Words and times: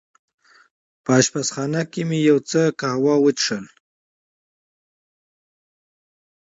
په 1.03 1.11
اشپزخانه 1.19 1.81
کې 1.91 2.01
مې 2.09 2.19
یو 2.29 2.37
څه 2.49 2.61
قهوه 2.79 3.15
وڅېښل. 3.23 3.65